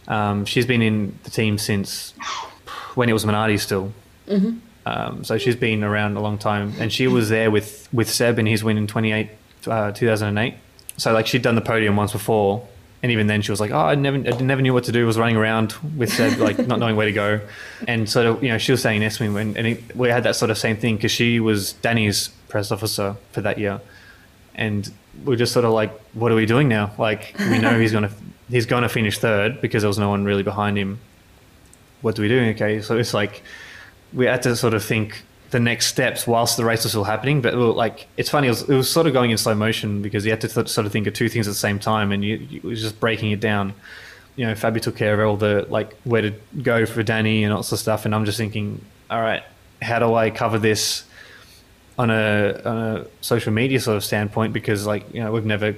[0.06, 2.14] Um, she's been in the team since
[2.94, 3.92] when it was Minardi still.
[4.86, 8.38] Um, so she's been around a long time, and she was there with with Seb
[8.38, 9.28] in his win in 28,
[9.66, 10.54] uh, 2008.
[10.96, 12.66] So like she'd done the podium once before,
[13.02, 15.06] and even then she was like, "Oh, I never, I never knew what to do.
[15.06, 17.40] Was running around with Seb, like not knowing where to go."
[17.86, 20.08] And sort of, you know, she was saying next to me when, and it, we
[20.08, 23.80] had that sort of same thing because she was Danny's press officer for that year,
[24.54, 24.90] and
[25.24, 28.10] we're just sort of like, "What are we doing now?" Like we know he's gonna
[28.50, 30.98] he's gonna finish third because there was no one really behind him.
[32.00, 32.40] What do we do?
[32.50, 33.42] Okay, so it's like
[34.12, 37.40] we had to sort of think the next steps whilst the race was still happening.
[37.40, 40.24] But like it's funny, it was, it was sort of going in slow motion because
[40.24, 42.24] you had to th- sort of think of two things at the same time, and
[42.24, 43.74] you, you was just breaking it down.
[44.36, 47.52] You know, Fabi took care of all the like where to go for Danny and
[47.52, 48.80] all sorts of stuff, and I'm just thinking,
[49.10, 49.42] all right,
[49.82, 51.04] how do I cover this
[51.98, 54.52] on a on a social media sort of standpoint?
[54.52, 55.74] Because like you know we've never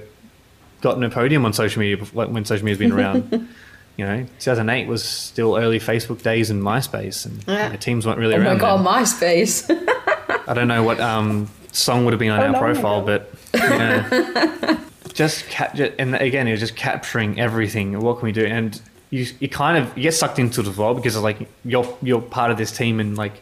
[0.81, 3.49] gotten a podium on social media when social media's been around.
[3.97, 7.65] you know, 2008 was still early Facebook days and MySpace, and Yeah.
[7.67, 8.61] you know, teams weren't really around.
[8.61, 9.45] Oh my god, then.
[9.45, 10.43] MySpace.
[10.47, 13.05] I don't know what um, song would have been on our profile, no.
[13.05, 14.79] but yeah.
[15.13, 17.99] just cap- and again, it was just capturing everything.
[17.99, 18.45] What can we do?
[18.45, 22.21] And you, you kind of you get sucked into as well because like you're you're
[22.21, 23.41] part of this team and like.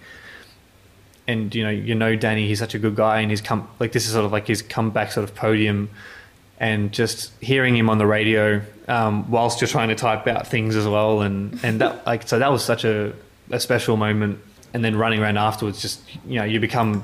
[1.28, 2.48] And you know, you know Danny.
[2.48, 4.64] He's such a good guy, and he's come like this is sort of like his
[4.64, 5.92] comeback sort of podium,
[6.60, 10.76] and just hearing him on the radio um, whilst you're trying to type out things
[10.76, 13.14] as well, and and that like so that was such a,
[13.50, 14.40] a special moment.
[14.72, 17.04] And then running around afterwards, just you know, you become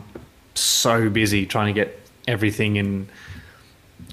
[0.53, 3.07] so busy trying to get everything and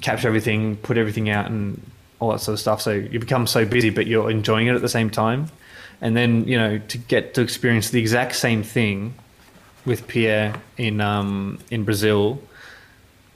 [0.01, 1.83] capture everything, put everything out, and
[2.19, 2.81] all that sort of stuff.
[2.81, 5.49] So you become so busy, but you're enjoying it at the same time.
[6.01, 9.15] And then you know to get to experience the exact same thing
[9.85, 12.41] with Pierre in um, in Brazil.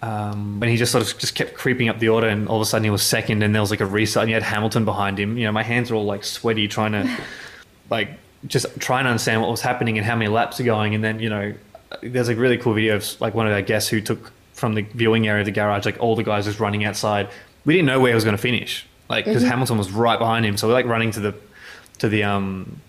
[0.03, 2.63] Um, when he just sort of just kept creeping up the order, and all of
[2.63, 4.85] a sudden he was second, and there was like a restart, and you had Hamilton
[4.85, 5.39] behind him.
[5.39, 7.17] You know, my hands are all like sweaty, trying to
[7.91, 8.11] like
[8.47, 11.19] just trying to understand what was happening and how many laps are going, and then
[11.21, 11.55] you know
[12.03, 14.83] there's a really cool video of like one of our guests who took from the
[14.83, 17.29] viewing area of the garage, like all the guys just running outside.
[17.65, 20.45] We didn't know where he was going to finish, like because Hamilton was right behind
[20.45, 20.57] him.
[20.57, 21.35] So we're like running to the
[21.99, 22.81] to the um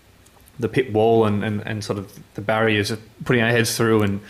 [0.58, 2.92] the pit wall and, and, and sort of the barriers,
[3.24, 4.20] putting our heads through and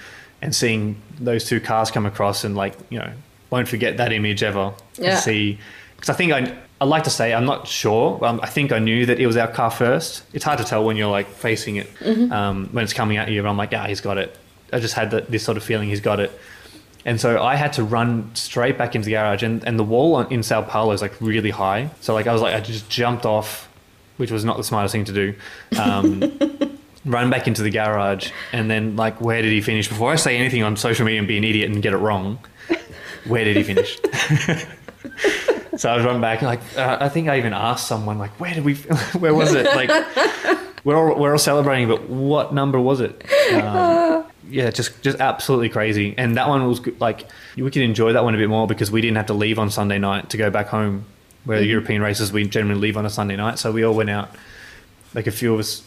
[0.43, 3.13] and seeing those two cars come across and like you know
[3.51, 4.73] won't forget that image ever.
[4.97, 5.17] Yeah.
[5.17, 5.59] See,
[5.97, 8.25] because I think I I like to say I'm not sure.
[8.25, 10.23] Um, I think I knew that it was our car first.
[10.33, 11.89] It's hard to tell when you're like facing it
[12.33, 13.45] um, when it's coming at you.
[13.47, 14.37] I'm like, yeah, he's got it.
[14.73, 16.31] I just had that, this sort of feeling he's got it.
[17.05, 20.17] And so I had to run straight back into the garage, and, and the wall
[20.17, 21.91] on- in Sao Paulo is like really high.
[22.01, 23.67] So like I was like I just jumped off,
[24.19, 25.35] which was not the smartest thing to do.
[25.81, 26.21] Um,
[27.09, 29.88] run back into the garage, and then like where did he finish?
[29.88, 32.38] Before I say anything on social media and be an idiot and get it wrong,
[33.27, 33.99] where did he finish?
[35.77, 38.55] so I was run back, like uh, I think I even asked someone like where
[38.55, 38.75] did we,
[39.18, 39.66] where was it?
[39.66, 39.90] Like
[40.85, 43.25] we're all, we're all celebrating, but what number was it?
[43.53, 46.14] Um, yeah, just just absolutely crazy.
[46.16, 47.01] And that one was good.
[47.01, 49.59] like we could enjoy that one a bit more because we didn't have to leave
[49.59, 51.07] on Sunday night to go back home.
[51.44, 54.11] Where the European races we generally leave on a Sunday night, so we all went
[54.11, 54.29] out.
[55.14, 55.83] Like a few of us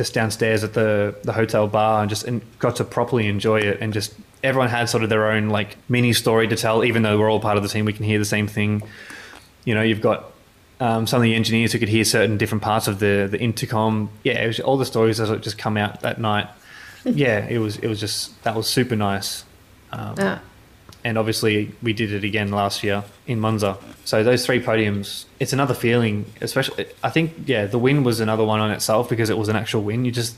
[0.00, 3.76] just downstairs at the the hotel bar and just and got to properly enjoy it
[3.82, 7.18] and just everyone had sort of their own like mini story to tell even though
[7.18, 8.82] we're all part of the team we can hear the same thing.
[9.66, 10.32] You know you've got
[10.80, 14.08] um, some of the engineers who could hear certain different parts of the the intercom.
[14.22, 16.48] Yeah it was all the stories that just come out that night.
[17.04, 19.44] Yeah it was it was just that was super nice.
[19.92, 20.38] Um, Yeah.
[21.04, 23.78] And obviously we did it again last year in Monza.
[24.04, 26.26] So those three podiums, it's another feeling.
[26.40, 29.56] Especially, I think, yeah, the win was another one on itself because it was an
[29.56, 30.04] actual win.
[30.04, 30.36] You just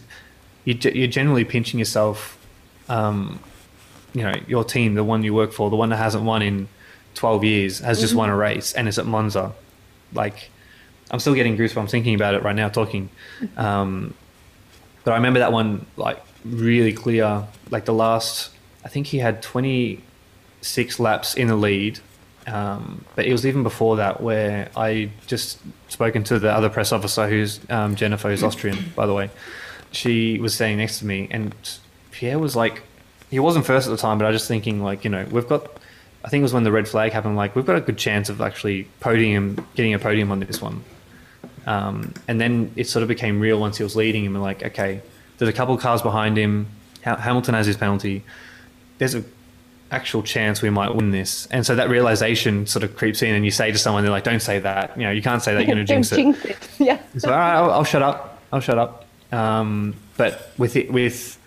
[0.64, 2.38] you you're generally pinching yourself.
[2.88, 3.40] Um,
[4.14, 6.68] you know, your team, the one you work for, the one that hasn't won in
[7.14, 9.53] 12 years, has just won a race, and it's at Monza.
[10.12, 10.51] Like,
[11.11, 13.09] I'm still getting goosebumps thinking about it right now, talking.
[13.57, 14.12] Um,
[15.05, 17.46] but I remember that one like really clear.
[17.70, 18.51] Like the last,
[18.85, 19.42] I think he had
[20.62, 21.98] 26 laps in the lead.
[22.46, 26.92] Um, but it was even before that where I just spoken to the other press
[26.92, 29.31] officer, who's um, Jennifer, who's Austrian, by the way.
[29.92, 31.55] She was standing next to me, and
[32.11, 32.83] Pierre was like,
[33.31, 35.48] he wasn't first at the time, but I was just thinking like, you know, we've
[35.48, 35.79] got.
[36.25, 37.37] I think it was when the red flag happened.
[37.37, 40.85] Like we've got a good chance of actually podium, getting a podium on this one.
[41.66, 44.37] Um, and then it sort of became real once he was leading him.
[44.37, 45.01] And like, okay,
[45.38, 46.68] there's a couple of cars behind him.
[47.01, 48.22] Hamilton has his penalty.
[48.98, 49.25] There's a
[49.92, 51.46] actual chance we might win this.
[51.50, 54.24] And so that realization sort of creeps in, and you say to someone, they're like,
[54.24, 54.96] "Don't say that.
[54.96, 55.66] You know, you can't say that.
[55.66, 56.68] You're going to jinx it." jinx it.
[56.78, 57.00] Yeah.
[57.18, 58.40] So all right, I'll, I'll shut up.
[58.52, 59.05] I'll shut up.
[59.33, 61.38] Um, but with it, with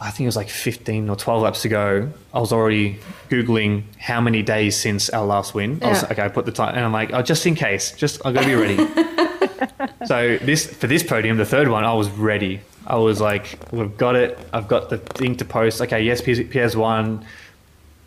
[0.00, 2.98] I think it was like 15 or 12 laps ago, I was already
[3.30, 5.80] googling how many days since our last win.
[5.82, 6.08] I was Yeah.
[6.12, 6.22] okay.
[6.22, 8.46] I put the time, and I'm like, oh, just in case, just I got to
[8.46, 8.76] be ready.
[10.06, 12.60] so this for this podium, the third one, I was ready.
[12.86, 14.38] I was like, we've got it.
[14.52, 15.80] I've got the thing to post.
[15.82, 17.24] Okay, yes, PS One.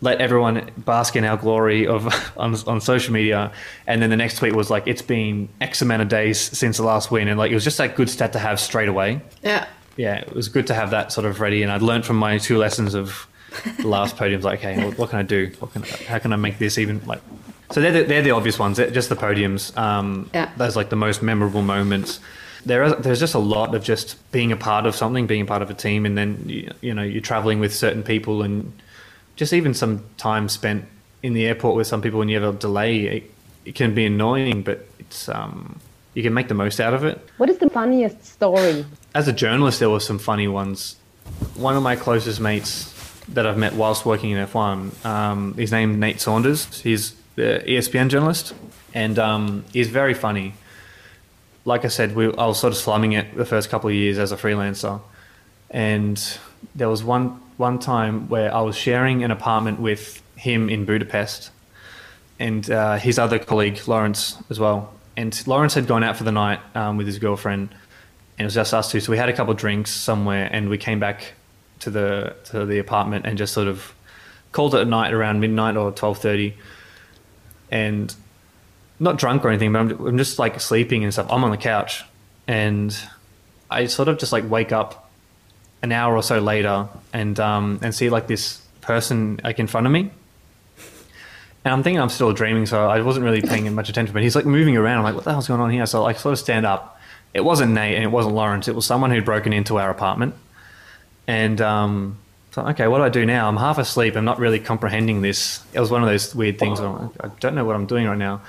[0.02, 2.06] Let everyone bask in our glory of
[2.38, 3.52] on, on social media.
[3.86, 6.84] And then the next tweet was like, it's been X amount of days since the
[6.84, 9.66] last win, and like it was just that good stat to have straight away Yeah.
[9.96, 11.62] yeah, it was good to have that sort of ready.
[11.62, 13.26] And I'd learned from my two lessons of
[13.76, 15.52] the last podiums, like, okay, what, what can I do?
[15.58, 17.20] What can, how can I make this even like?
[17.72, 18.78] So they're the, they're the obvious ones.
[18.78, 19.76] They're just the podiums.
[19.76, 20.50] Um, Yeah.
[20.56, 22.20] Those like the most memorable moments.
[22.66, 25.46] There are, there's just a lot of just being a part of something, being a
[25.46, 28.72] part of a team, and then you, you know you're traveling with certain people, and
[29.36, 30.84] just even some time spent
[31.22, 33.00] in the airport with some people when you have a delay.
[33.00, 33.30] It,
[33.64, 35.80] it can be annoying, but it's um,
[36.14, 38.84] you can make the most out of it What is the funniest story?
[39.14, 40.96] as a journalist, there were some funny ones.
[41.56, 42.92] One of my closest mates
[43.28, 46.80] that I've met whilst working in F1, um, he's named Nate Saunders.
[46.80, 48.54] He's the ESPN journalist,
[48.94, 50.54] and um, he's very funny.
[51.64, 54.18] Like I said, we, I was sort of slumming it the first couple of years
[54.18, 55.00] as a freelancer,
[55.70, 56.38] and
[56.74, 61.50] there was one one time where I was sharing an apartment with him in Budapest,
[62.38, 64.94] and uh, his other colleague Lawrence as well.
[65.16, 67.68] And Lawrence had gone out for the night um, with his girlfriend,
[68.38, 69.00] and it was just us two.
[69.00, 71.34] So we had a couple of drinks somewhere, and we came back
[71.80, 73.94] to the to the apartment and just sort of
[74.52, 76.56] called it a night around midnight or twelve thirty,
[77.70, 78.14] and
[79.00, 81.26] not drunk or anything, but I'm, I'm just like sleeping and stuff.
[81.30, 82.04] I'm on the couch,
[82.46, 82.96] and
[83.70, 85.10] I sort of just like wake up
[85.82, 89.86] an hour or so later and um, and see like this person like in front
[89.86, 90.10] of me.
[91.62, 94.12] And I'm thinking I'm still dreaming, so I wasn't really paying much attention.
[94.12, 94.98] But he's like moving around.
[94.98, 95.84] I'm like, what the hell's going on here?
[95.86, 96.98] So I like sort of stand up.
[97.34, 98.66] It wasn't Nate and it wasn't Lawrence.
[98.66, 100.34] It was someone who'd broken into our apartment.
[101.26, 102.18] And um,
[102.52, 103.46] so okay, what do I do now?
[103.46, 104.16] I'm half asleep.
[104.16, 105.62] I'm not really comprehending this.
[105.72, 106.80] It was one of those weird things.
[106.80, 107.08] I
[107.40, 108.40] don't know what I'm doing right now.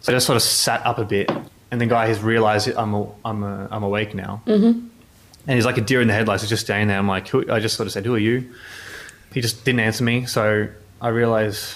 [0.00, 1.30] So I just sort of sat up a bit,
[1.70, 4.42] and the guy has realised I'm a, I'm a, I'm awake now.
[4.46, 4.86] Mm-hmm.
[5.46, 6.42] and he's like a deer in the headlights.
[6.42, 6.98] He's just standing there.
[6.98, 8.52] I'm like, who, I just sort of said, "Who are you?"
[9.34, 10.24] He just didn't answer me.
[10.26, 10.68] So
[11.00, 11.74] I realized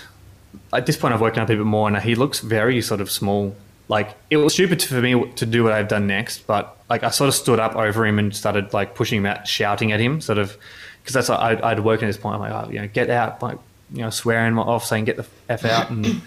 [0.72, 3.10] at this point I've woken up a bit more, and he looks very sort of
[3.10, 3.54] small.
[3.88, 7.10] Like it was stupid for me to do what I've done next, but like I
[7.10, 10.20] sort of stood up over him and started like pushing him out, shouting at him,
[10.20, 10.56] sort of
[11.02, 12.36] because that's I'd, I'd woken at this point.
[12.36, 13.58] I'm like, oh, you know, get out, like
[13.92, 16.22] you know, swearing off, saying get the f out and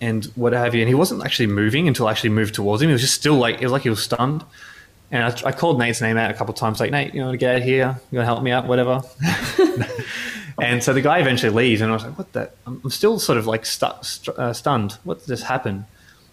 [0.00, 0.80] and what have you.
[0.82, 2.88] And he wasn't actually moving until I actually moved towards him.
[2.88, 4.44] He was just still like it was like he was stunned.
[5.10, 7.30] And I, I called Nate's name out a couple of times, like Nate, you know,
[7.32, 9.00] to get out here, you want to help me out, whatever.
[10.60, 12.50] and so the guy eventually leaves, and I was like, what the?
[12.66, 14.92] I'm still sort of like stu- uh, stunned.
[15.04, 15.86] What just happened?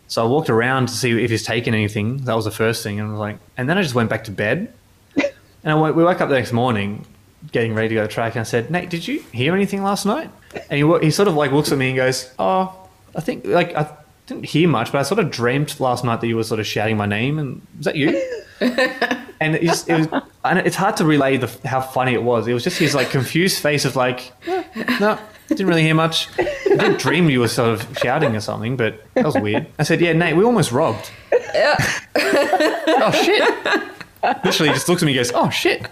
[0.07, 2.17] So I walked around to see if he's taken anything.
[2.25, 4.25] That was the first thing, and I was like, and then I just went back
[4.25, 4.73] to bed.
[5.15, 7.05] And I we woke up the next morning,
[7.51, 10.05] getting ready to go to track, and I said, Nate, did you hear anything last
[10.05, 10.29] night?
[10.69, 12.84] And he he sort of like looks at me and goes, Oh,
[13.15, 13.89] I think like I
[14.27, 16.67] didn't hear much, but I sort of dreamt last night that you were sort of
[16.67, 18.09] shouting my name, and was that you?
[18.59, 22.47] and it's, it was, and it's hard to relay the how funny it was.
[22.47, 24.63] It was just his like confused face of like, "Eh,
[24.99, 26.27] no, didn't really hear much.
[26.39, 29.67] I didn't dream you were sort of shouting or something, but that was weird.
[29.77, 31.11] I said, yeah, Nate, we almost robbed.
[31.33, 34.43] oh shit!
[34.43, 35.87] Literally, just looks at me and goes, oh shit.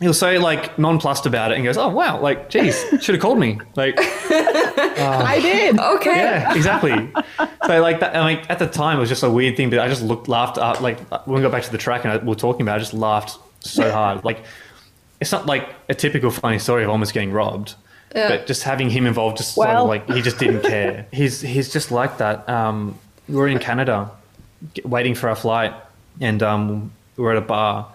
[0.00, 3.20] He was so like nonplussed about it and goes, "Oh wow, like, geez, should have
[3.20, 5.78] called me." Like, I did.
[6.00, 6.16] Okay.
[6.16, 7.12] yeah, exactly.
[7.66, 9.68] so like that, I mean, at the time, it was just a weird thing.
[9.70, 10.80] But I just looked, laughed up.
[10.80, 12.76] Like when we got back to the track and I, we were talking about, it,
[12.76, 14.24] I just laughed so hard.
[14.24, 14.42] Like
[15.20, 17.74] it's not like a typical funny story of almost getting robbed,
[18.12, 21.06] but just having him involved, just sort of like he just didn't care.
[21.12, 22.48] he's he's just like that.
[22.48, 24.10] Um, we were in Canada,
[24.84, 25.74] waiting for our flight,
[26.20, 27.92] and um, we were at a bar.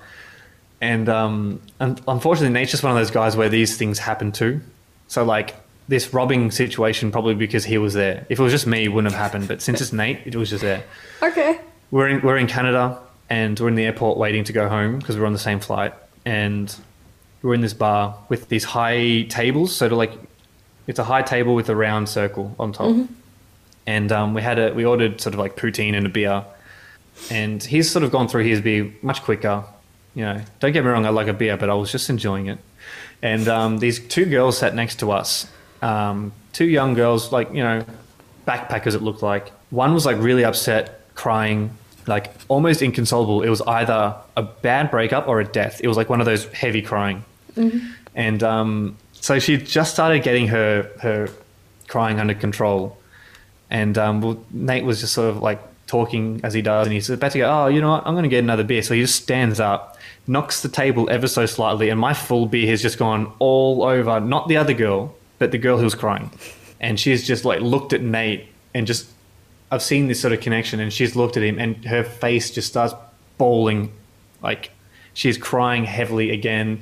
[0.81, 4.61] And um, un- unfortunately, Nate's just one of those guys where these things happen too.
[5.07, 5.55] So like
[5.87, 8.25] this robbing situation, probably because he was there.
[8.29, 9.47] If it was just me, it wouldn't have happened.
[9.47, 10.83] But since it's Nate, it was just there.
[11.21, 11.59] Okay.
[11.91, 15.17] We're in we're in Canada, and we're in the airport waiting to go home because
[15.17, 15.93] we're on the same flight.
[16.25, 16.75] And
[17.41, 19.75] we're in this bar with these high tables.
[19.75, 20.11] So to like,
[20.87, 22.87] it's a high table with a round circle on top.
[23.85, 26.43] And um, we had a we ordered sort of like poutine and a beer.
[27.29, 29.63] And he's sort of gone through his beer much quicker.
[30.15, 32.47] You know, don't get me wrong, I like a beer, but I was just enjoying
[32.47, 32.57] it.
[33.21, 35.47] And um, these two girls sat next to us,
[35.81, 37.85] um, two young girls, like you know,
[38.47, 38.95] backpackers.
[38.95, 41.71] It looked like one was like really upset, crying,
[42.07, 43.41] like almost inconsolable.
[43.41, 45.81] It was either a bad breakup or a death.
[45.83, 47.23] It was like one of those heavy crying.
[48.15, 51.29] And um, so she just started getting her her
[51.87, 52.97] crying under control.
[53.69, 57.09] And um, well, Nate was just sort of like talking as he does, and he's
[57.09, 58.05] about to go, Oh, you know what?
[58.05, 58.81] I'm going to get another beer.
[58.81, 62.67] So he just stands up, knocks the table ever so slightly, and my full beer
[62.69, 66.31] has just gone all over, not the other girl, but the girl who was crying.
[66.79, 69.07] And she's just like looked at Nate and just,
[69.71, 72.67] I've seen this sort of connection, and she's looked at him, and her face just
[72.67, 72.93] starts
[73.37, 73.91] bawling.
[74.41, 74.71] Like
[75.13, 76.81] she's crying heavily again.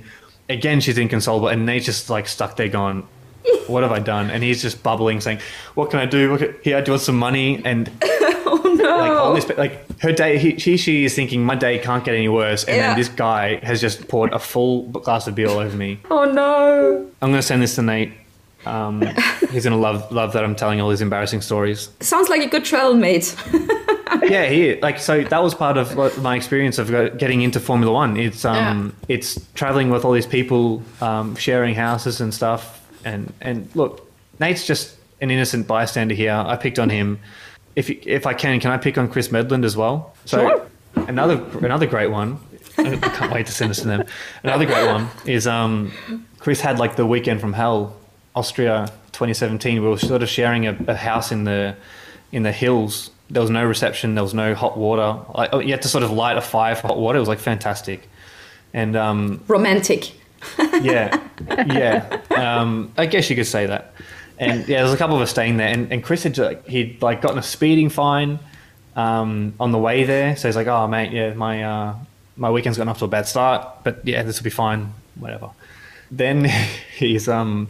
[0.50, 3.08] Again, she's inconsolable, and Nate's just like stuck there going,
[3.68, 4.30] what have I done?
[4.30, 5.40] And he's just bubbling, saying,
[5.76, 6.36] "What can I do?
[6.64, 7.90] Here, do want some money." And
[8.84, 8.98] no.
[8.98, 12.14] like all this, like her day, he, she, she is thinking, "My day can't get
[12.16, 12.88] any worse." And Yeah.
[12.90, 16.00] then this guy has just poured a full glass of beer all over me.
[16.12, 17.08] oh no.
[17.22, 18.12] I'm gonna send this to Nate.
[18.66, 19.02] Um,
[19.52, 21.90] he's gonna love love that I'm telling all these embarrassing stories.
[22.00, 23.36] Sounds like a good travel mate.
[24.24, 28.16] yeah, he like so that was part of my experience of getting into Formula One.
[28.18, 32.80] It's um it's traveling with all these people, um, sharing houses and stuff.
[33.04, 36.34] And and look, Nate's just an innocent bystander here.
[36.34, 37.20] I picked on him.
[37.76, 40.14] If if I can, can I pick on Chris Medland as well?
[40.26, 40.68] So Sure.
[41.08, 42.40] another another great one.
[42.78, 44.04] I can't wait to send this to them.
[44.44, 45.92] Another great one is um,
[46.40, 47.96] Chris had like the weekend from hell,
[48.36, 49.82] Austria 2017.
[49.82, 51.76] We were sort of sharing a, a house in the
[52.32, 53.12] in the hills.
[53.30, 54.16] There was no reception.
[54.16, 55.20] There was no hot water.
[55.36, 57.18] Like oh, you had to sort of light a fire for hot water.
[57.18, 58.08] It was like fantastic.
[58.74, 60.12] And um, Romantic.
[60.82, 61.20] yeah,
[61.68, 62.20] yeah.
[62.36, 63.94] Um, I guess you could say that.
[64.40, 67.02] And yeah, there's a couple of us staying there, and, and Chris had like, he'd
[67.02, 68.40] like gotten a speeding fine
[68.96, 70.36] um, on the way there.
[70.36, 71.96] So he's like, "Oh mate, yeah, my uh,
[72.36, 75.50] my weekend's gotten off to a bad start, but yeah, this will be fine, whatever."
[76.12, 76.46] Then
[76.98, 77.68] he's um,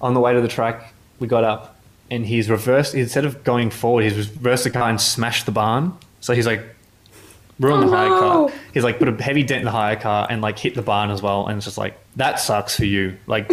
[0.00, 0.92] on the way to the track.
[1.18, 1.76] We got up,
[2.10, 2.94] and he's reversed.
[2.94, 5.92] Instead of going forward, he's reversed the car and smashed the barn.
[6.20, 6.62] So he's like
[7.58, 8.20] ruined Oh, the hire no.
[8.20, 8.50] car.
[8.74, 11.10] He's like put a heavy dent in the hire car and like hit the barn
[11.10, 11.46] as well.
[11.46, 13.16] And it's just like that sucks for you.
[13.26, 13.50] Like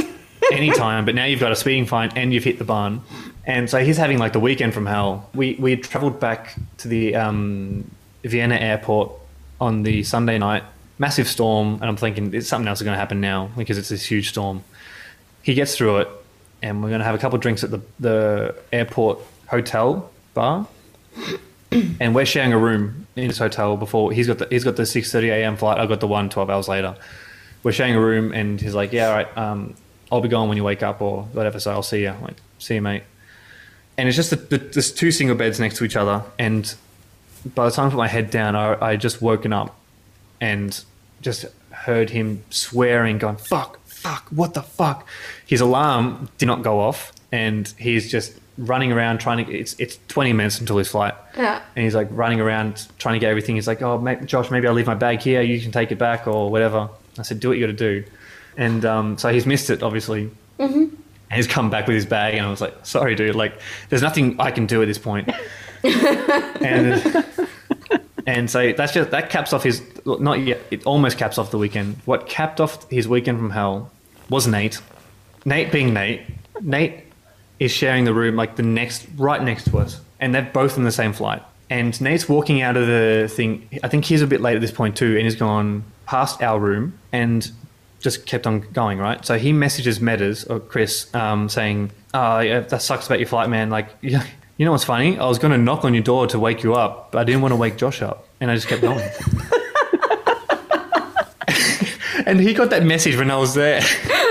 [0.54, 3.02] anytime, but now you've got a speeding fine and you've hit the barn.
[3.46, 5.30] And so he's having like the weekend from hell.
[5.34, 7.90] We we travelled back to the um,
[8.24, 9.12] Vienna airport
[9.60, 10.64] on the Sunday night.
[11.00, 13.90] Massive storm, and I'm thinking it's something else is going to happen now because it's
[13.90, 14.64] this huge storm.
[15.42, 16.08] He gets through it,
[16.62, 20.68] and we're going to have a couple of drinks at the the airport hotel bar.
[22.00, 23.76] and we're sharing a room in this hotel.
[23.76, 25.58] Before he's got the he's got the six thirty a.m.
[25.58, 25.80] flight.
[25.80, 26.96] I got the one 12 hours later.
[27.64, 29.38] We're sharing a room, and he's like, "Yeah, all right.
[29.38, 29.76] Um,
[30.14, 31.60] I'll be gone when you wake up, or whatever.
[31.60, 32.10] So I'll see you.
[32.10, 33.04] I'm like, see you, mate."
[33.98, 36.74] And it's just the, the, there's two single beds next to each other, and
[37.56, 39.76] by the time I put my head down, I, I just woken up
[40.40, 40.84] and
[41.22, 45.08] just heard him swearing, going, fuck, fuck, what the fuck?
[45.46, 49.98] His alarm did not go off, and he's just running around trying to, it's, it's
[50.10, 51.16] 20 minutes until his flight.
[51.36, 51.62] Yeah.
[51.76, 53.56] And he's like running around trying to get everything.
[53.56, 55.42] He's like, oh, mate, Josh, maybe I'll leave my bag here.
[55.42, 56.90] You can take it back or whatever.
[57.18, 58.10] I said, do what you got to do.
[58.58, 60.30] And um, so he's missed it, obviously.
[61.30, 63.36] And he's come back with his bag, and I was like, sorry, dude.
[63.36, 65.30] Like, there's nothing I can do at this point.
[65.84, 67.26] and
[68.26, 70.62] and so that's just that caps off his not yet.
[70.72, 71.98] It almost caps off the weekend.
[72.06, 73.92] What capped off his weekend from hell
[74.30, 74.80] was Nate.
[75.46, 76.22] Nate being Nate.
[76.62, 77.04] Nate
[77.60, 80.84] is sharing the room like the next right next to us, and they're both in
[80.84, 81.42] the same flight.
[81.70, 83.68] And Nate's walking out of the thing.
[83.84, 86.60] I think he's a bit late at this point too, and he's gone past our
[86.60, 87.50] room and
[88.04, 89.00] just kept on going.
[89.00, 89.26] Right.
[89.26, 93.50] So he messages Metas or Chris um, saying, "Oh, yeah, that sucks about your flight,
[93.50, 93.70] man.
[93.70, 94.24] Like, yeah,
[94.58, 95.18] you know what's funny?
[95.18, 97.42] I was going to knock on your door to wake you up, but I didn't
[97.42, 99.00] want to wake Josh up, and I just kept going."
[102.28, 103.82] and he got that message when I was there,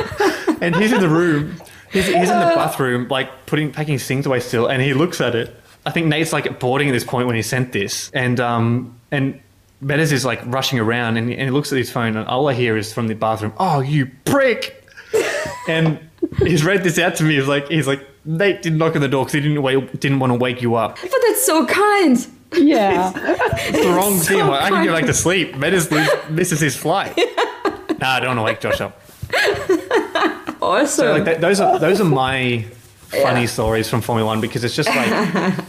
[0.61, 1.57] and he's in the room.
[1.91, 5.21] He's, he's in the bathroom, like putting packing his things away still, and he looks
[5.21, 5.55] at it.
[5.85, 9.41] I think Nate's like boarding at this point when he sent this, and um and
[9.83, 12.55] Meadows is like rushing around, and, and he looks at his phone, and all I
[12.55, 14.87] hear is from the bathroom, "Oh, you prick!"
[15.69, 15.99] and
[16.39, 17.35] he's read this out to me.
[17.37, 20.21] He's like, he's like, Nate didn't knock on the door because he didn't wait, didn't
[20.21, 20.99] want to wake you up.
[21.03, 22.27] But that's so kind.
[22.55, 23.13] Yeah.
[23.75, 24.41] It's the wrong thing.
[24.41, 25.57] I'm like, I can go back to sleep.
[25.57, 27.19] Meadows lose- misses his flight.
[27.99, 29.01] Nah, I don't want to wake Josh up.
[30.63, 30.87] Awesome.
[30.87, 32.65] So like that, those are those are my
[33.09, 35.65] funny stories from Formula One because it's just like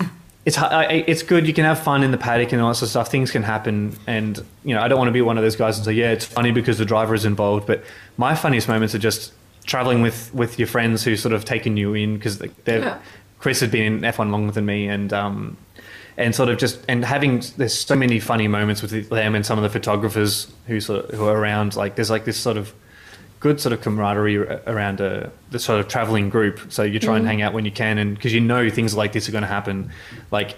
[0.46, 1.48] it's it's good.
[1.48, 3.10] You can have fun in the paddock and all that sort of stuff.
[3.12, 5.78] Things can happen, and you know I don't want to be one of those guys
[5.78, 7.66] and say yeah it's funny because the driver is involved.
[7.66, 7.84] But
[8.18, 9.34] my funniest moments are just
[9.66, 13.00] traveling with with your friends who sort of taken you in because Yeah.
[13.40, 15.58] Chris had been in F1 longer than me, and um,
[16.18, 19.58] and sort of just and having there's so many funny moments with them and some
[19.58, 21.76] of the photographers who sort of, who are around.
[21.76, 22.74] Like there's like this sort of
[23.44, 26.56] good sort of camaraderie around a the sort of traveling group.
[26.70, 29.12] So you try and hang out when you can, and because you know things like
[29.12, 29.92] this are going to happen.
[30.32, 30.56] Like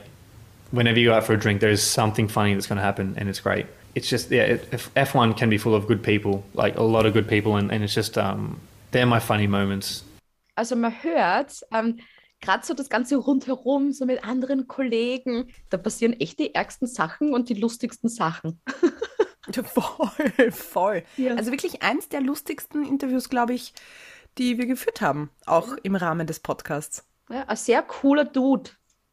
[0.70, 3.28] whenever you go out for a drink, there's something funny that's going to happen, and
[3.28, 3.66] it's great.
[3.96, 7.06] It's just yeah, it, if F1 can be full of good people, like a lot
[7.08, 8.60] of good people, and, and it's just um,
[8.92, 10.04] they're my funny moments.
[10.56, 12.00] Also man hört, ähm,
[12.40, 17.34] gerade so das Ganze rundherum, so mit anderen Kollegen, da passieren echt die ärgsten Sachen
[17.34, 18.62] und die lustigsten Sachen.
[19.64, 21.04] Voll, voll.
[21.18, 21.36] Ja.
[21.36, 23.74] Also wirklich eins der lustigsten Interviews, glaube ich,
[24.38, 27.06] die wir geführt haben, auch im Rahmen des Podcasts.
[27.30, 28.72] Ja, ein sehr cooler Dude,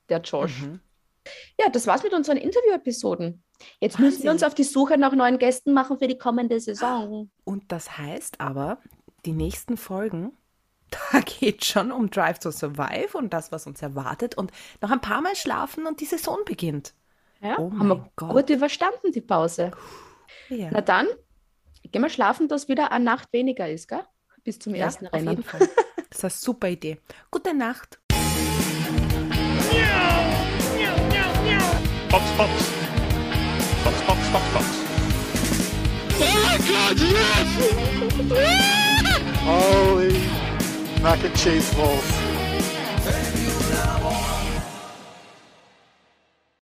[0.08, 0.62] der Josh.
[1.58, 3.42] Ja, das war's mit unseren Interview-Episoden.
[3.78, 4.30] Jetzt müssen wir Wahnsinn.
[4.30, 7.30] uns auf die Suche nach neuen Gästen machen für die kommende Saison.
[7.44, 8.78] Und das heißt aber,
[9.24, 10.32] die nächsten Folgen,
[11.12, 15.00] da geht schon um Drive to Survive und das, was uns erwartet und noch ein
[15.00, 16.94] paar Mal schlafen und die Saison beginnt.
[17.40, 18.30] Ja, Oh haben wir Gott.
[18.30, 19.70] gut überstanden, die Pause.
[20.48, 21.06] Ja, Na dann,
[21.90, 24.04] gehen wir schlafen, dass wieder eine Nacht weniger ist, gell?
[24.44, 25.44] Bis zum ja ersten Rennen.
[26.10, 26.98] Das ist eine super Idee.
[27.30, 27.98] Gute Nacht.
[32.10, 32.50] Fox, Fox.
[33.82, 34.66] Fox, Fox, Fox, Fox.
[39.46, 40.12] Holy
[41.00, 42.32] mac and cheese balls.